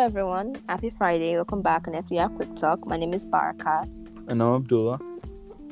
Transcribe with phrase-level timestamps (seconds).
[0.00, 0.56] Hello, everyone.
[0.66, 1.34] Happy Friday.
[1.36, 2.86] Welcome back on FDR Quick Talk.
[2.86, 3.86] My name is Baraka.
[4.28, 4.98] And I'm Abdullah.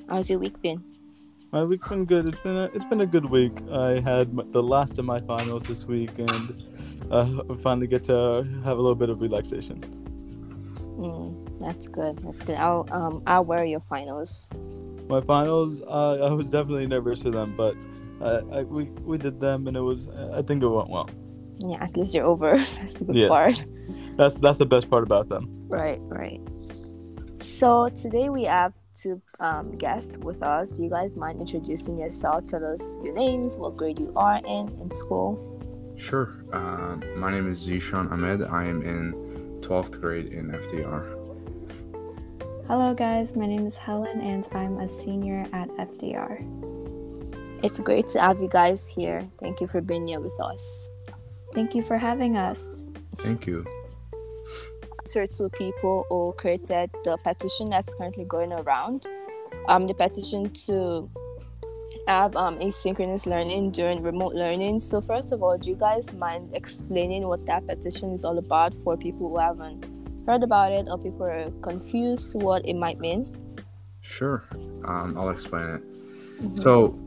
[0.07, 0.85] How's your week been?
[1.51, 2.29] My week's been good.
[2.29, 3.55] It's been a, it's been a good week.
[3.73, 6.63] I had m- the last of my finals this week, and
[7.11, 9.81] uh, I finally get to have a little bit of relaxation.
[10.99, 12.19] Mm, that's good.
[12.19, 12.59] That's good.
[12.59, 14.47] How um how were your finals?
[15.09, 17.77] My finals, uh, I was definitely nervous for them, but
[18.21, 21.09] uh, I, we we did them, and it was I think it went well.
[21.61, 22.59] Yeah, at least you're over.
[22.79, 23.29] That's the good Yes.
[23.31, 23.65] part.
[24.19, 25.49] That's that's the best part about them.
[25.69, 26.41] Right, right.
[27.41, 30.79] So today we have two um, guests with us.
[30.81, 32.47] You guys mind introducing yourself?
[32.47, 35.39] Tell us your names, what grade you are in in school.
[35.97, 36.35] Sure.
[36.53, 38.43] Uh, my name is Zishan Ahmed.
[38.43, 39.13] I am in
[39.61, 41.15] 12th grade in FDR.
[42.67, 43.37] Hello, guys.
[43.37, 46.43] My name is Helen, and I'm a senior at FDR.
[47.63, 49.29] It's great to have you guys here.
[49.39, 50.89] Thank you for being here with us.
[51.55, 52.65] Thank you for having us.
[53.19, 53.65] Thank you.
[55.09, 59.07] Answer to people who created the petition that's currently going around.
[59.67, 61.11] Um, the petition to
[62.07, 64.81] have um, asynchronous learning during remote learning.
[64.81, 68.75] So, first of all, do you guys mind explaining what that petition is all about
[68.85, 69.87] for people who haven't
[70.27, 73.35] heard about it or people are confused to what it might mean?
[74.03, 74.45] Sure.
[74.85, 76.63] Um, I'll explain it.
[76.63, 76.99] So,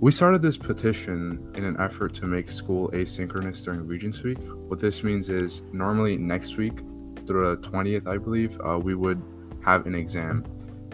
[0.00, 4.38] we started this petition in an effort to make school asynchronous during Regents Week.
[4.68, 6.80] What this means is normally next week,
[7.26, 9.22] through the 20th, I believe, uh, we would
[9.64, 10.44] have an exam.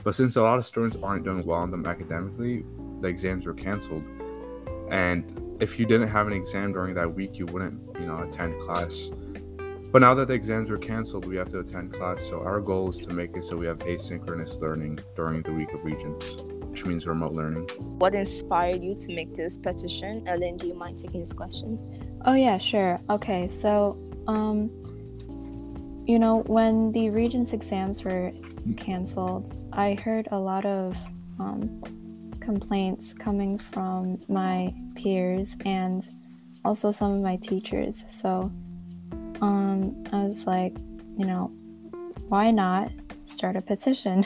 [0.05, 2.65] But since a lot of students aren't doing well on them academically,
[3.01, 4.05] the exams were canceled.
[4.91, 8.61] And if you didn't have an exam during that week, you wouldn't, you know, attend
[8.61, 9.11] class.
[9.91, 12.23] But now that the exams were canceled, we have to attend class.
[12.23, 15.73] So our goal is to make it so we have asynchronous learning during the week
[15.73, 16.27] of Regents,
[16.67, 17.69] which means remote learning.
[17.99, 20.29] What inspired you to make this petition?
[20.29, 21.79] Ellen, do you mind taking this question?
[22.27, 23.01] Oh, yeah, sure.
[23.09, 24.71] Okay, so, um,
[26.09, 28.33] you know, when the Regents exams were
[28.79, 30.97] canceled, I heard a lot of
[31.39, 31.83] um,
[32.41, 36.03] complaints coming from my peers and
[36.65, 38.07] also some of my teachers.
[38.09, 38.51] So,
[39.43, 40.75] um, I was like,
[41.19, 41.53] you know,
[42.29, 42.91] why not
[43.25, 44.25] start a petition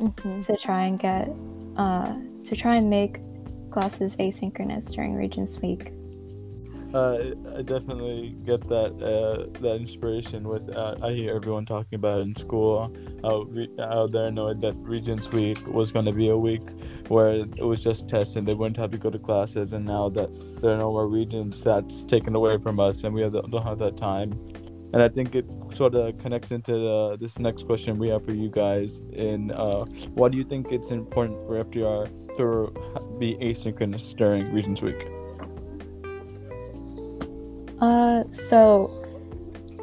[0.00, 0.42] Mm-hmm.
[0.44, 1.28] to try and get,
[1.76, 3.20] uh, to try and make
[3.70, 5.92] classes asynchronous during Regents Week?
[6.94, 12.20] Uh, I definitely get that uh, that inspiration with uh, I hear everyone talking about
[12.20, 12.90] it in school
[13.22, 16.62] how, re- how they're annoyed that Regents Week was going to be a week
[17.08, 20.08] where it was just tests and they wouldn't have to go to classes and now
[20.08, 20.30] that
[20.62, 23.64] there are no more Regents that's taken away from us and we have the, don't
[23.64, 24.32] have that time
[24.94, 25.44] and I think it
[25.74, 29.84] sort of connects into uh, this next question we have for you guys in uh,
[30.14, 35.17] why do you think it's important for FDR to be asynchronous during Regents Week?
[37.80, 38.90] Uh, so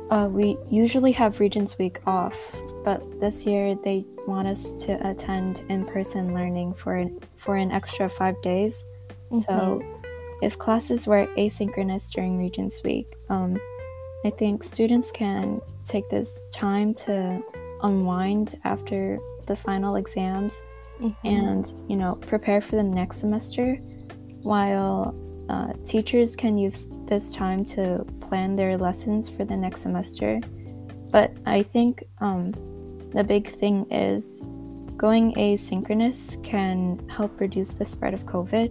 [0.09, 5.63] uh, we usually have Regents Week off, but this year they want us to attend
[5.69, 8.83] in-person learning for an, for an extra five days.
[9.41, 9.81] So
[10.41, 13.59] if classes were asynchronous during Regents Week, um,
[14.23, 17.43] I think students can take this time to
[17.81, 20.61] unwind after the final exams
[21.01, 21.27] Mm-hmm.
[21.27, 23.75] and you know prepare for the next semester
[24.43, 25.13] while
[25.49, 30.39] uh, teachers can use this time to plan their lessons for the next semester.
[31.11, 32.51] But i think um,
[33.13, 34.41] the big thing is
[34.97, 38.69] going asynchronous can help reduce the spread of covid.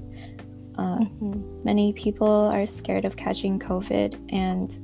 [0.77, 1.65] Uh, Mhm.
[1.65, 4.79] many people are scared of catching covid and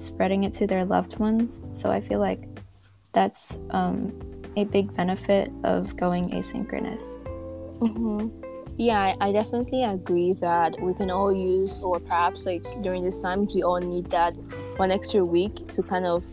[0.00, 1.60] spreading it to their loved ones.
[1.72, 2.48] So i feel like
[3.12, 4.12] that's um,
[4.56, 7.02] a big benefit of going asynchronous.
[7.78, 8.28] Hmm
[8.78, 13.22] Yeah, I, I definitely agree that we can all use, or perhaps like during this
[13.22, 14.34] time, we all need that
[14.76, 16.24] one extra week to kind of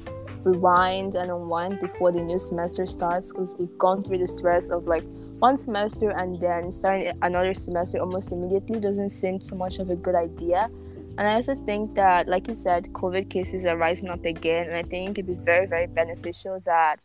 [0.45, 4.88] rewind and unwind before the new semester starts because we've gone through the stress of
[4.88, 5.03] like
[5.39, 9.95] one semester and then starting another semester almost immediately doesn't seem too much of a
[9.95, 10.69] good idea.
[11.18, 14.75] And I also think that, like you said, COVID cases are rising up again, and
[14.75, 17.01] I think it'd be very, very beneficial that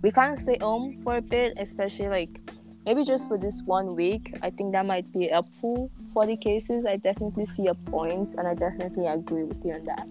[0.00, 2.40] we kind of stay home for a bit, especially like
[2.88, 4.34] maybe just for this one week.
[4.42, 6.86] I think that might be helpful for the cases.
[6.86, 10.08] I definitely see a point, and I definitely agree with you on that.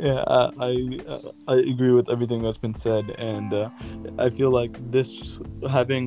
[0.00, 0.72] Yeah, I I,
[1.06, 3.70] uh, I agree with everything that's been said, and uh,
[4.18, 5.38] I feel like this
[5.70, 6.04] having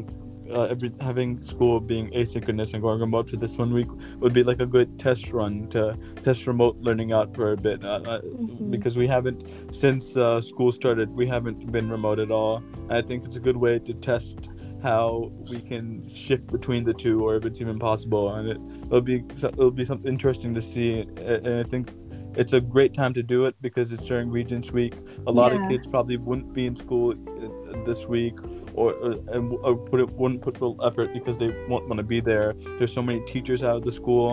[0.52, 3.88] uh, every having school being asynchronous and going remote for this one week
[4.20, 7.84] would be like a good test run to test remote learning out for a bit,
[7.84, 8.70] uh, uh, Mhm.
[8.70, 9.40] because we haven't
[9.72, 12.62] since uh, school started we haven't been remote at all.
[12.90, 14.50] I think it's a good way to test
[14.86, 19.02] how we can shift between the two, or if it's even possible, and it, it'll
[19.02, 21.90] be it'll be something interesting to see, and I think
[22.36, 24.94] it's a great time to do it because it's during Regents Week.
[25.26, 25.64] A lot Yeah.
[25.64, 28.38] of kids probably wouldn't be in school uh, this week
[28.76, 32.04] or, or and or put it wouldn't put full effort because they won't want to
[32.16, 32.54] be there.
[32.78, 34.30] There's so many teachers out of the school,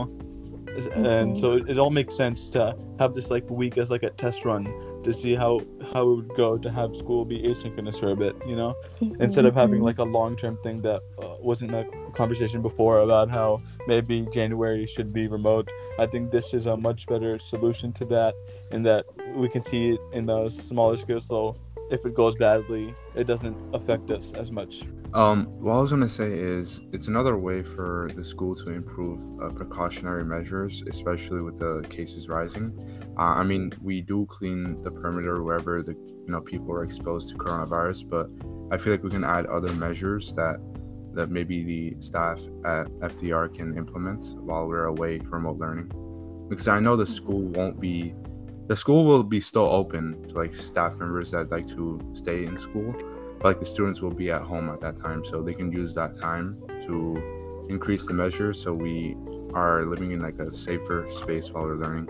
[0.94, 1.40] and Mhm.
[1.42, 4.44] so it, it all makes sense to have this like week as like a test
[4.44, 4.64] run
[5.04, 5.60] to see how
[5.92, 8.74] how it would go to have school be asynchronous for a bit, you know,
[9.20, 9.84] instead of having Mhm.
[9.84, 11.84] like a long term thing that uh, wasn't a
[12.14, 15.68] conversation before about how maybe January should be remote.
[15.98, 18.34] I think this is a much better solution to that,
[18.70, 21.20] in that we can see it in the smaller scale.
[21.20, 21.56] So
[21.90, 24.84] if it goes badly, it doesn't affect us as much.
[25.14, 29.20] Um, what I was gonna say is it's another way for the school to improve
[29.42, 32.72] uh, precautionary measures, especially with the cases rising.
[33.18, 37.28] Uh, I mean, we do clean the perimeter wherever the you know people are exposed
[37.28, 38.30] to coronavirus, but
[38.74, 40.56] I feel like we can add other measures that
[41.12, 45.92] that maybe the staff at FDR can implement while we're away remote learning.
[46.48, 48.14] Because I know the school won't be,
[48.66, 52.56] the school will be still open to like staff members that like to stay in
[52.56, 52.94] school
[53.42, 55.92] but like the students will be at home at that time so they can use
[55.94, 56.56] that time
[56.86, 59.16] to increase the measures so we
[59.52, 62.08] are living in like a safer space while we're learning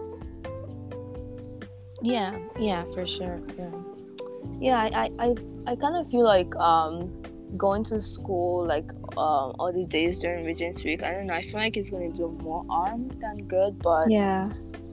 [2.03, 3.39] Yeah, yeah, for sure.
[3.57, 3.71] Yeah,
[4.59, 4.79] yeah.
[4.79, 5.29] I, I, I,
[5.71, 7.23] I kind of feel like um,
[7.57, 11.03] going to school like um all the days during Regents Week.
[11.05, 11.35] I don't know.
[11.35, 13.79] I feel like it's gonna do more harm than good.
[13.79, 14.51] But yeah,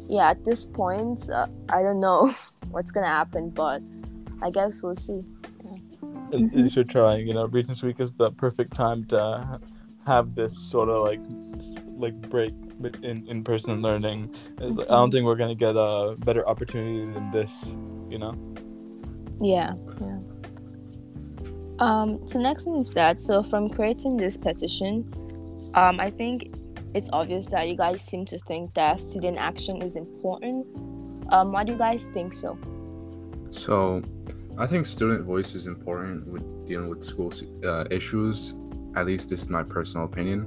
[0.07, 0.29] Yeah.
[0.29, 2.29] at this point, uh, I don't know
[2.69, 3.49] what's gonna happen.
[3.49, 3.81] But
[4.45, 5.23] I guess we'll see.
[6.33, 7.27] At least you're trying.
[7.27, 9.59] You know, Regents Week is the perfect time to
[10.05, 11.21] have this sort of like
[11.97, 12.53] like break
[13.03, 14.33] in in person learning.
[14.59, 17.73] It's like, I don't think we're gonna get a better opportunity than this.
[18.09, 18.35] You know.
[19.41, 20.19] Yeah, yeah.
[21.79, 25.11] Um, so next thing is that so from creating this petition,
[25.75, 26.53] um, I think
[26.93, 30.65] it's obvious that you guys seem to think that student action is important.
[31.31, 32.57] Um, why do you guys think so?
[33.51, 34.01] so
[34.59, 37.33] i think student voice is important with dealing with school
[37.65, 38.53] uh, issues.
[38.95, 40.39] At least this is my personal opinion.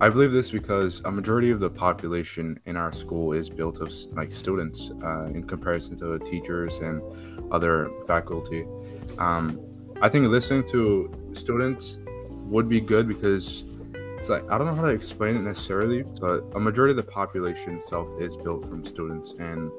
[0.00, 3.92] I believe this because a majority of the population in our school is built of
[4.12, 7.02] like students uh, in comparison to the teachers and
[7.52, 8.66] other faculty.
[9.18, 9.60] Um,
[10.02, 11.98] i think listening to students
[12.52, 13.64] would be good because
[14.18, 17.10] it's like i don't know how to explain it necessarily but a majority of the
[17.20, 19.34] population itself is built from students.
[19.38, 19.70] And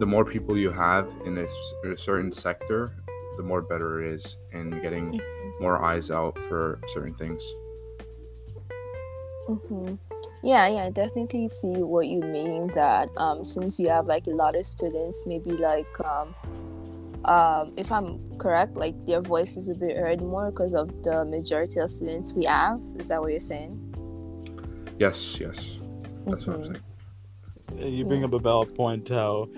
[0.00, 2.92] the more people you have in a certain sector
[3.36, 5.20] the more better it is in getting
[5.60, 7.42] more eyes out for certain things
[9.48, 9.94] Mm-hmm.
[10.44, 12.68] Yeah, yeah, I definitely see what you mean.
[12.68, 16.34] That um, since you have like a lot of students, maybe like um,
[17.24, 21.80] um, if I'm correct, like their voices will be heard more because of the majority
[21.80, 22.80] of students we have.
[22.96, 23.76] Is that what you're saying?
[24.98, 25.78] yes yes
[26.26, 26.66] that's what i'm Mhm.
[26.66, 26.82] saying
[27.80, 28.26] You bring Yeah.
[28.26, 29.08] up a valid point.
[29.08, 29.48] How,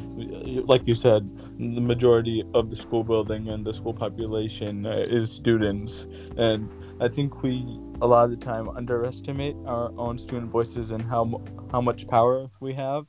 [0.66, 1.28] like you said,
[1.58, 6.68] the majority of the school building and the school population uh, is students, and
[7.00, 7.66] I think we
[8.00, 11.40] a lot of the time underestimate our own student voices and how
[11.70, 13.06] how much power we have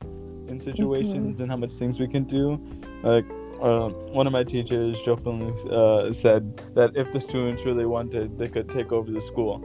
[0.47, 2.59] in situations and how much things we can do.
[3.01, 3.25] Like
[3.61, 8.47] uh, one of my teachers jokingly uh, said that if the students really wanted, they
[8.47, 9.61] could take over the school.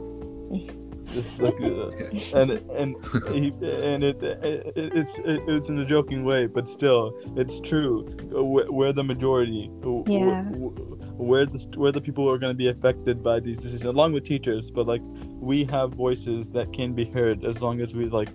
[1.13, 1.89] Just like, uh,
[2.37, 2.95] and and
[3.33, 8.07] he, and it, it it's it, it's in a joking way, but still, it's true.
[8.31, 9.71] We're, the majority.
[10.07, 10.43] Yeah.
[10.51, 13.83] w- We're the we're the people who are going to be affected by these decisions,
[13.85, 14.69] along with teachers.
[14.71, 15.01] But like,
[15.39, 18.29] we have voices that can be heard as long as we like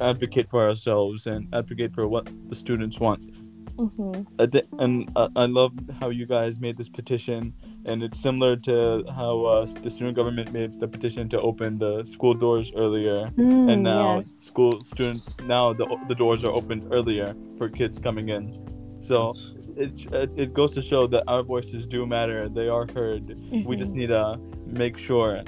[0.00, 3.30] advocate for ourselves and advocate for what the students want.
[3.76, 4.22] Mm-hmm.
[4.40, 7.52] I thi- and uh, I love how you guys made this petition,
[7.86, 12.04] and it's similar to how uh, the student government made the petition to open the
[12.04, 14.30] school doors earlier, Mm, and now yes.
[14.38, 18.52] school students now the the doors are opened earlier for kids coming in.
[19.00, 19.32] So
[19.76, 20.06] it
[20.36, 23.36] it goes to show that our voices do matter; they are heard.
[23.64, 25.42] We just need to make sure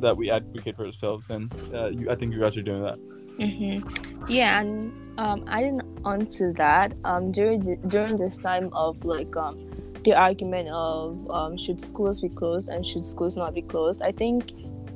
[0.00, 2.98] that we advocate for ourselves, and uh, you, I think you guys are doing that.
[3.38, 4.24] Mm-hmm.
[4.28, 9.36] Yeah, and um, adding on to that, um, during the, during this time of like
[9.36, 9.58] um,
[10.04, 14.12] the argument of um, should schools be closed and should schools not be closed, I
[14.12, 14.52] think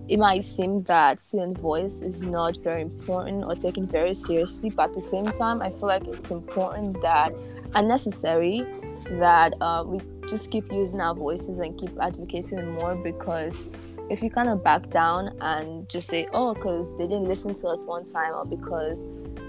[0.09, 4.91] it might seem that student voice is not very important or taken very seriously, but
[4.91, 7.33] at the same time, I feel like it's important that
[7.75, 8.67] and necessary
[9.19, 13.65] that uh, we just keep using our voices and keep advocating more because
[14.11, 17.69] if you kind of back down and just say, oh, because they didn't listen to
[17.69, 19.05] us one time, or because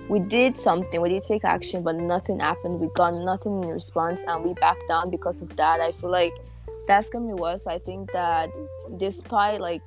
[0.10, 4.24] we did something, we did take action, but nothing happened, we got nothing in response,
[4.28, 6.34] and we backed down because of that, I feel like
[6.88, 7.68] that's gonna be worse.
[7.68, 8.50] I think that
[8.98, 9.82] despite like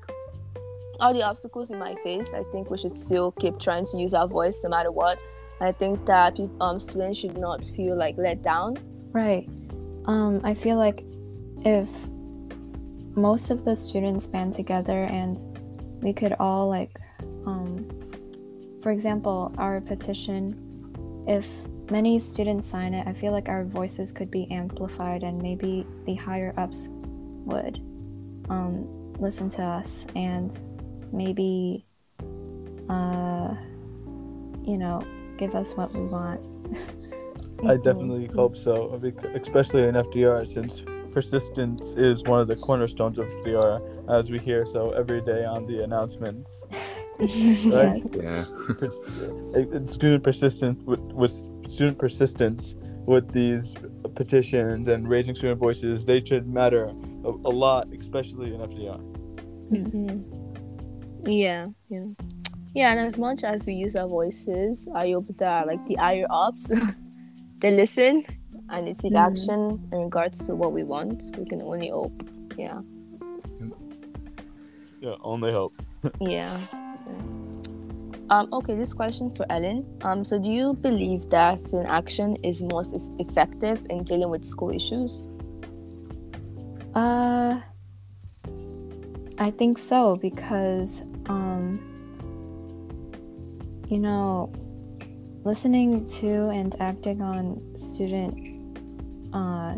[1.01, 4.15] all the obstacles in my face, I think we should still keep trying to use
[4.15, 5.19] our voice no matter what.
[5.61, 8.77] I think that um, students should not feel like let down.
[9.13, 9.49] Right.
[10.07, 11.05] Um, I feel like
[11.65, 11.91] if
[13.17, 15.39] most of the students band together and
[16.03, 16.91] we could all like,
[17.47, 17.89] um,
[18.87, 21.51] for example, our petition, if
[21.91, 26.15] many students sign it, I feel like our voices could be amplified and maybe the
[26.15, 27.79] higher ups would
[28.49, 30.57] um, listen to us and
[31.13, 31.85] maybe,
[32.89, 33.57] uh,
[34.63, 35.03] you know,
[35.37, 36.41] give us what we want.
[37.67, 39.03] I definitely hope so,
[39.35, 44.65] especially in FDR, since persistence is one of the cornerstones of FDR, as we hear
[44.65, 46.63] so every day on the announcements.
[47.19, 48.03] Right?
[48.15, 48.49] Yes.
[49.57, 49.85] Yeah.
[49.87, 51.31] Student persistence with, with
[51.71, 52.75] student persistence
[53.07, 53.75] with these
[54.15, 56.87] petitions and raising student voices, they should matter
[57.25, 59.01] a, a lot, especially in FDR.
[59.71, 61.31] Mm-hmm.
[61.31, 62.05] Yeah, yeah.
[62.75, 66.27] Yeah, and as much as we use our voices, I hope that like the higher
[66.29, 66.71] ups,
[67.61, 68.25] they listen
[68.69, 69.27] and they take Mhm.
[69.31, 71.23] action in regards to what we want.
[71.39, 72.13] We can only hope.
[72.59, 72.81] Yeah,
[75.01, 75.75] Yeah, only hope.
[76.21, 76.59] yeah.
[78.29, 79.87] Um, okay, this question for Ellen.
[80.03, 84.71] Um, so do you believe that student action is most effective in dealing with school
[84.71, 85.29] issues?
[86.95, 87.61] Uh,
[89.39, 91.79] I think so because, um,
[93.89, 94.53] you know,
[95.45, 98.75] listening to and acting on student
[99.33, 99.77] uh,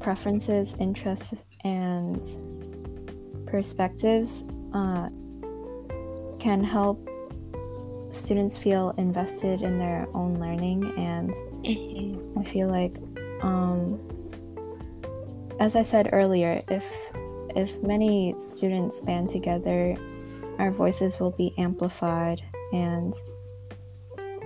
[0.00, 2.22] preferences, interests, and
[3.46, 5.10] perspectives uh,
[6.46, 7.10] can help
[8.12, 11.34] students feel invested in their own learning and
[12.38, 12.94] I feel like,
[13.42, 13.98] um,
[15.58, 16.86] as I said earlier, if
[17.56, 19.96] if many students band together,
[20.60, 22.40] our voices will be amplified,
[22.72, 23.12] and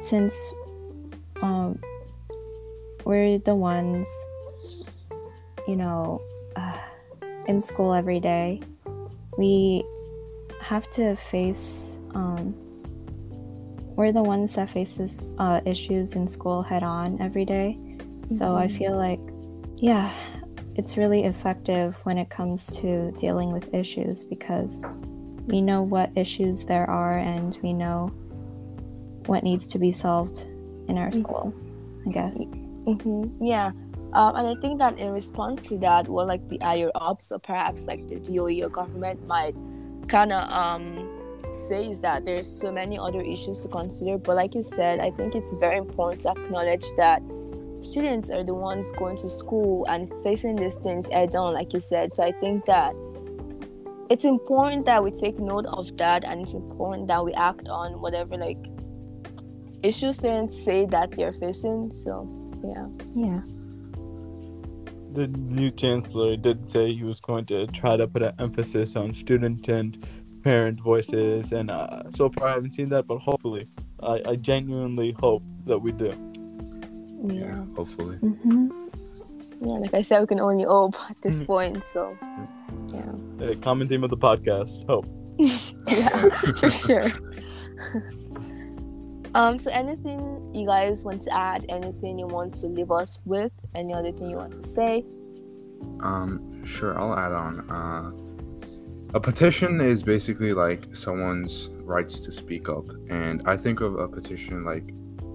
[0.01, 0.33] since
[1.43, 1.79] um,
[3.05, 4.09] we're the ones,
[5.69, 6.23] you know,
[6.57, 6.79] uh,
[7.47, 8.63] in school every day,
[9.37, 9.85] we
[10.61, 11.90] have to face.
[12.15, 12.55] Um,
[13.97, 17.79] we're the ones that faces uh, issues in school head on every day.
[18.27, 18.79] So I Mhm.
[18.79, 19.21] feel like,
[19.77, 20.11] yeah,
[20.77, 24.83] it's really effective when it comes to dealing with issues because
[25.47, 28.11] we know what issues there are and we know
[29.27, 30.47] what needs to be solved
[30.89, 31.15] in our Mhm.
[31.17, 31.53] school,
[32.07, 32.39] I guess.
[32.87, 33.45] Mm-hmm.
[33.45, 33.73] Yeah.
[34.13, 37.39] Um, and I think that in response to that, what like the higher ups or
[37.39, 39.55] perhaps like the DOE or government might
[40.09, 41.07] kind of um,
[41.53, 44.19] say is that there's so many other issues to consider.
[44.19, 47.23] But like you said, I think it's very important to acknowledge that
[47.81, 51.81] students are the ones going to school and facing these things head on, like you
[51.81, 52.13] said.
[52.13, 52.95] So I think that
[54.11, 58.01] it's important that we take note of that and it's important that we act on
[58.01, 58.59] whatever like
[59.83, 61.91] issues students say that they're facing.
[61.91, 62.29] So
[62.65, 62.87] yeah.
[63.15, 63.41] Yeah.
[65.13, 69.13] The new chancellor did say he was going to try to put an emphasis on
[69.13, 70.07] student and
[70.43, 73.69] parent voices, and uh, so far I haven't seen that, but hopefully,
[74.03, 76.15] I, I genuinely hope that we do.
[77.25, 77.45] Yeah.
[77.45, 77.65] Yeah.
[77.77, 78.17] Hopefully.
[78.17, 78.69] Mm-hmm.
[79.63, 81.47] Yeah, like I said, we can only hope at this Mhm.
[81.47, 81.85] point.
[81.85, 82.17] So,
[82.95, 83.05] yeah,
[83.37, 85.07] The common theme of the podcast: hope.
[85.89, 86.29] yeah,
[86.61, 87.05] for sure.
[89.35, 91.67] um, so anything you guys want to add?
[91.69, 93.53] Anything you want to leave us with?
[93.75, 95.05] Any other thing you want to say?
[96.01, 97.61] Um, sure, I'll add on.
[97.71, 98.11] Uh,
[99.15, 104.09] a petition is basically like someone's rights to speak up, and I think of a
[104.09, 104.93] petition like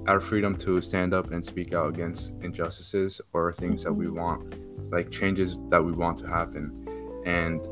[0.08, 4.56] our freedom to stand up and speak out against injustices or things that we want,
[4.92, 7.22] like changes that we want to happen.
[7.26, 7.68] And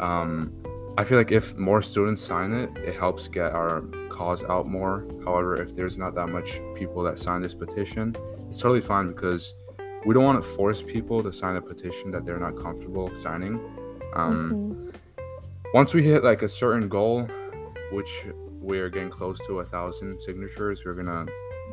[0.00, 0.52] um,
[0.98, 3.80] I feel like if more students sign it, it helps get our
[4.10, 5.06] cause out more.
[5.24, 8.14] However, if there's not that much people that sign this petition,
[8.48, 9.54] it's totally fine because
[10.04, 13.58] we don't want to force people to sign a petition that they're not comfortable signing.
[14.14, 14.92] Um, Mhm.
[15.74, 17.26] Once we hit like a certain goal,
[17.92, 18.24] which
[18.60, 21.26] we're getting close to a thousand signatures, we're gonna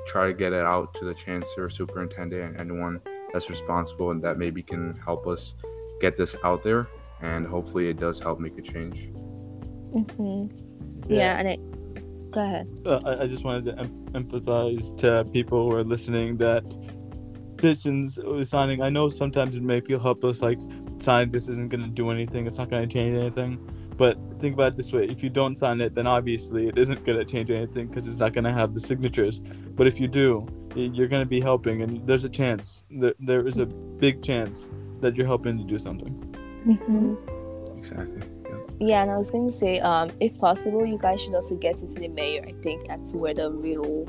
[0.07, 3.01] try to get it out to the chancellor, superintendent, and anyone
[3.33, 5.53] that's responsible and that maybe can help us
[6.01, 6.87] get this out there.
[7.21, 9.09] And hopefully, it does help make a change.
[9.93, 10.49] Mhm.
[11.07, 11.37] Yeah.
[11.39, 12.31] and it.
[12.31, 12.67] Go ahead.
[12.85, 16.63] uh, I, I just wanted to em- emphasize to people who are listening that
[17.57, 18.81] petitions uh, signing.
[18.81, 20.59] I know sometimes it may feel helpless, like
[20.99, 22.45] signing this isn't going to do anything.
[22.47, 23.57] It's not going to change anything.
[23.99, 27.03] But think about it this way: if you don't sign it, then obviously it isn't
[27.03, 29.41] going to change anything because it's not going to have the signatures.
[29.41, 32.83] But if you do, you're going to be helping, and there's a chance.
[33.01, 34.65] That there is a big chance
[35.01, 36.13] that you're helping to do something.
[36.65, 37.77] Mm-hmm.
[37.77, 38.21] Exactly.
[38.45, 38.57] Yeah.
[38.79, 41.77] Yeah, and I was going to say, um, if possible, you guys should also get
[41.79, 42.41] to see the mayor.
[42.47, 44.05] I think that's where the real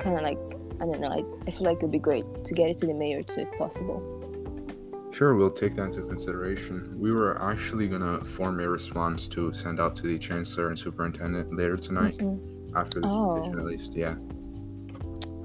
[0.00, 0.38] kind of like
[0.80, 1.10] I don't know.
[1.10, 3.56] I, I feel like it'd be great to get it to the mayor too, if
[3.56, 4.21] possible.
[5.12, 6.94] Sure, we'll take that into consideration.
[6.98, 11.54] We were actually gonna form a response to send out to the chancellor and superintendent
[11.54, 12.40] later tonight Mhm.
[12.74, 13.34] after this Oh.
[13.36, 13.94] petition at least.
[13.96, 14.14] Yeah.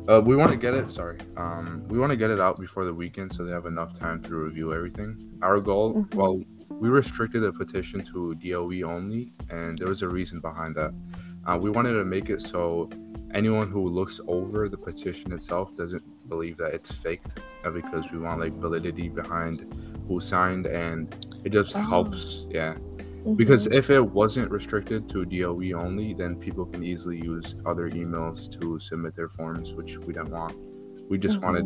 [0.07, 0.89] Uh, we want to get it.
[0.89, 1.17] Sorry.
[1.35, 4.21] Um, we want to get it out before the weekend so they have enough time
[4.23, 5.17] to review everything.
[5.41, 6.15] Our goal, Mhm.
[6.15, 10.93] well, we restricted the petition to DOE only, and there was a reason behind that.
[11.45, 12.89] Uh, we wanted to make it so
[13.33, 18.39] anyone who looks over the petition itself doesn't believe that it's faked, because we want
[18.39, 19.65] like validity behind
[20.07, 21.81] who signed, and it just Oh.
[21.81, 22.45] helps.
[22.49, 22.75] Yeah,
[23.25, 23.35] Mhm.
[23.37, 28.49] because if it wasn't restricted to DOE only, then people can easily use other emails
[28.59, 30.53] to submit their forms, which we don't want.
[31.09, 31.65] We just wanted.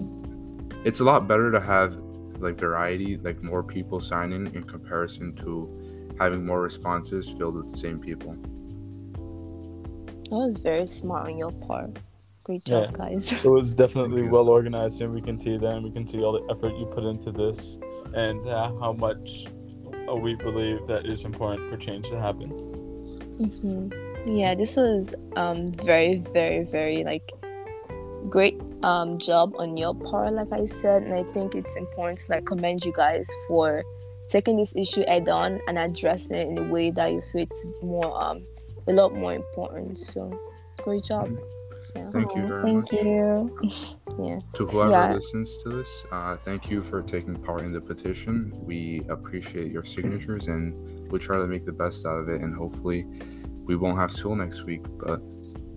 [0.86, 1.96] It's a lot better to have
[2.40, 5.70] like variety, like more people signing in comparison to
[6.20, 8.36] having more responses filled with the same people.
[10.30, 12.00] that was very smart on your part.
[12.44, 12.92] Great job, Yeah.
[12.92, 13.32] guys.
[13.46, 16.34] It was definitely well organized, and we can see that, and we can see all
[16.34, 17.78] the effort you put into this,
[18.14, 19.46] and uh, how much
[20.10, 22.50] uh, we believe that is important for change to happen.
[23.38, 23.90] hmm
[24.26, 27.32] Yeah, this was um very, very, very like
[28.30, 32.32] great um job on your part, like I said, and I think it's important to
[32.34, 33.84] like commend you guys for
[34.30, 37.66] taking this issue head on and addressing it in a way that you feel it's
[37.82, 38.46] more um
[38.88, 39.98] a lot more important.
[40.00, 40.32] So
[40.84, 41.30] great job.
[41.32, 41.61] Yeah.
[41.96, 43.04] Thank you Aw, very thank much.
[43.04, 43.60] you.
[44.20, 44.40] Yeah.
[44.56, 45.14] To whoever Yeah.
[45.14, 48.52] listens to this, uh, thank you for taking part in the petition.
[48.62, 52.42] We appreciate your signatures and we'll try to make the best out of it.
[52.42, 53.06] And hopefully,
[53.66, 55.22] we won't have school next week, but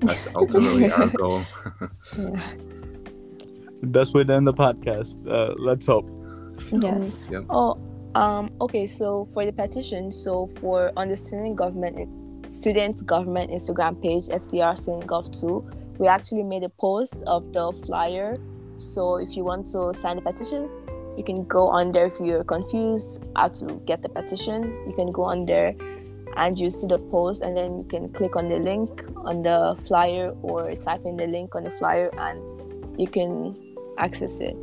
[0.01, 1.45] that's ultimately our goal.
[2.19, 2.43] Yeah.
[3.81, 5.19] The best way to end the podcast.
[5.29, 6.09] Uh, let's hope.
[6.73, 7.31] Yes.
[7.51, 7.77] Oh,
[8.15, 8.87] um, okay.
[8.87, 12.09] So for the petition, so for understanding government
[12.51, 17.73] students government Instagram page, FDR Student Gov Two, we actually made a post of the
[17.87, 18.37] flyer.
[18.79, 20.69] So if you want to sign the petition,
[21.17, 22.07] you can go on there.
[22.07, 25.75] If you're confused how to get the petition, you can go on there
[26.37, 29.77] and you see the post, and then you can click on the link on the
[29.87, 33.55] flyer or type in the link on the flyer, and you can
[33.99, 34.57] access it.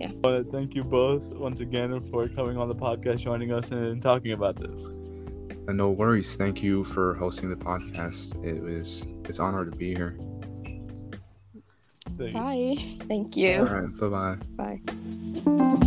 [0.00, 3.70] I want to thank you both once again for coming on the podcast, joining us,
[3.72, 4.86] and talking about this.
[5.66, 6.34] And no worries.
[6.34, 8.42] Thank you for hosting the podcast.
[8.42, 10.16] It was it's an honor to be here.
[12.32, 12.34] Thank.
[12.34, 12.76] Bye.
[13.06, 13.64] Thank All you.
[13.64, 13.96] right.
[14.00, 14.80] Bye bye.
[15.46, 15.78] Bye.